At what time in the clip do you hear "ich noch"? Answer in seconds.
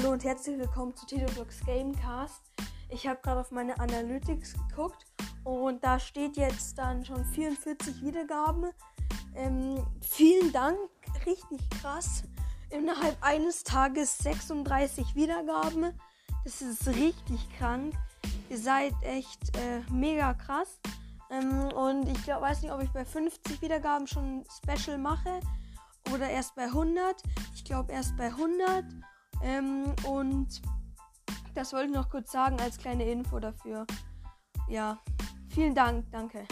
31.86-32.10